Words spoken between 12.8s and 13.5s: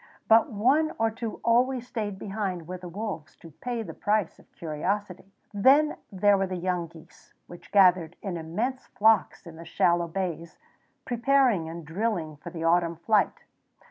flight.